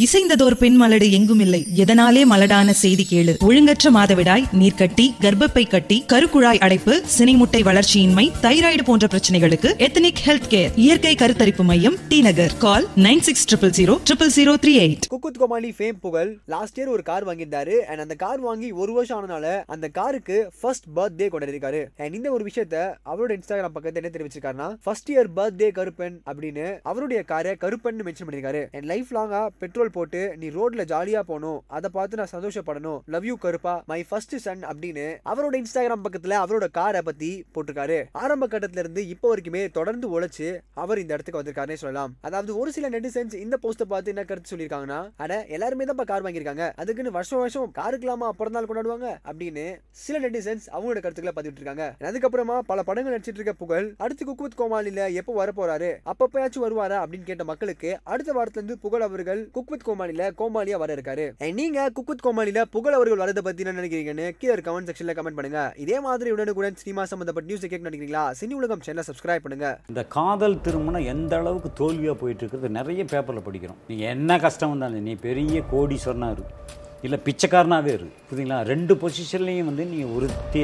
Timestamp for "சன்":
34.36-34.60